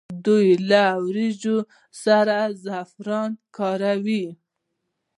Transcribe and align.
دوی 0.25 0.47
له 0.69 0.83
وریجو 1.05 1.57
سره 2.03 2.37
زعفران 2.63 3.29
کاروي. 3.57 4.25